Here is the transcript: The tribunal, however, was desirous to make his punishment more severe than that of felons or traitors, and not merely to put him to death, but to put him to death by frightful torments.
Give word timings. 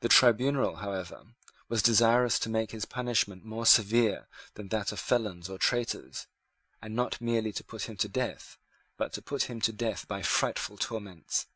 The 0.00 0.08
tribunal, 0.08 0.78
however, 0.78 1.22
was 1.68 1.80
desirous 1.80 2.40
to 2.40 2.48
make 2.48 2.72
his 2.72 2.84
punishment 2.86 3.44
more 3.44 3.66
severe 3.66 4.26
than 4.54 4.66
that 4.70 4.90
of 4.90 4.98
felons 4.98 5.48
or 5.48 5.58
traitors, 5.60 6.26
and 6.82 6.96
not 6.96 7.20
merely 7.20 7.52
to 7.52 7.62
put 7.62 7.82
him 7.82 7.96
to 7.98 8.08
death, 8.08 8.58
but 8.96 9.12
to 9.12 9.22
put 9.22 9.44
him 9.44 9.60
to 9.60 9.72
death 9.72 10.08
by 10.08 10.22
frightful 10.22 10.76
torments. 10.76 11.46